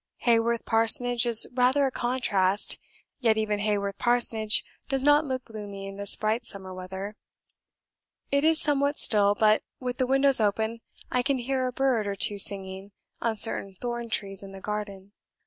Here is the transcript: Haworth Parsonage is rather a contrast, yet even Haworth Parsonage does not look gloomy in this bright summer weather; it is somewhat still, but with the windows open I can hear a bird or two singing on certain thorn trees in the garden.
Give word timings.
Haworth 0.21 0.65
Parsonage 0.65 1.27
is 1.27 1.45
rather 1.53 1.85
a 1.85 1.91
contrast, 1.91 2.79
yet 3.19 3.37
even 3.37 3.59
Haworth 3.59 3.99
Parsonage 3.99 4.65
does 4.87 5.03
not 5.03 5.25
look 5.25 5.43
gloomy 5.45 5.85
in 5.85 5.97
this 5.97 6.15
bright 6.15 6.43
summer 6.47 6.73
weather; 6.73 7.15
it 8.31 8.43
is 8.43 8.59
somewhat 8.59 8.97
still, 8.97 9.35
but 9.35 9.61
with 9.79 9.99
the 9.99 10.07
windows 10.07 10.41
open 10.41 10.81
I 11.11 11.21
can 11.21 11.37
hear 11.37 11.67
a 11.67 11.71
bird 11.71 12.07
or 12.07 12.15
two 12.15 12.39
singing 12.39 12.93
on 13.21 13.37
certain 13.37 13.75
thorn 13.75 14.09
trees 14.09 14.41
in 14.41 14.53
the 14.53 14.59
garden. 14.59 15.11